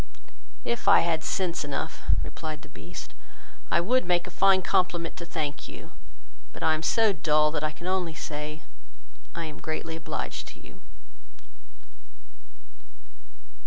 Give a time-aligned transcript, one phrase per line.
[0.65, 3.13] "If I had sense enough, (replied the Beast,)
[3.69, 5.91] I would make a fine compliment to thank you,
[6.51, 8.63] but I am so dull, that I can only say,
[9.35, 10.81] I am greatly obliged to you."